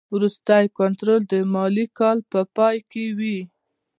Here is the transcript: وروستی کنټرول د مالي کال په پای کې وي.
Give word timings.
وروستی 0.15 0.63
کنټرول 0.79 1.21
د 1.31 1.33
مالي 1.53 1.85
کال 1.99 2.17
په 2.31 2.39
پای 2.55 2.75
کې 2.91 3.03
وي. 3.17 3.39